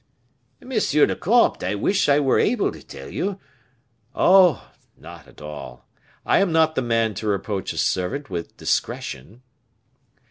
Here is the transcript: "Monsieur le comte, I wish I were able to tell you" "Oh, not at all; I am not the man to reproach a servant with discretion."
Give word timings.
"Monsieur 0.63 1.05
le 1.05 1.15
comte, 1.15 1.63
I 1.63 1.75
wish 1.75 2.09
I 2.09 2.19
were 2.19 2.39
able 2.39 2.71
to 2.71 2.81
tell 2.81 3.07
you" 3.07 3.39
"Oh, 4.15 4.71
not 4.97 5.27
at 5.27 5.41
all; 5.41 5.87
I 6.25 6.39
am 6.39 6.51
not 6.51 6.73
the 6.73 6.81
man 6.81 7.13
to 7.13 7.27
reproach 7.27 7.71
a 7.71 7.77
servant 7.77 8.27
with 8.27 8.57
discretion." 8.57 9.43